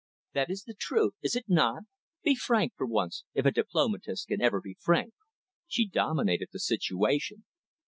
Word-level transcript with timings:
That 0.33 0.49
is 0.49 0.63
the 0.63 0.73
truth, 0.73 1.13
is 1.21 1.35
it 1.35 1.45
not? 1.47 1.83
Be 2.23 2.33
frank 2.33 2.73
for 2.75 2.87
once, 2.87 3.23
if 3.35 3.45
a 3.45 3.51
diplomatist 3.51 4.27
can 4.29 4.41
ever 4.41 4.59
be 4.59 4.75
frank." 4.79 5.13
She 5.67 5.87
dominated 5.87 6.47
the 6.51 6.59
situation. 6.59 7.45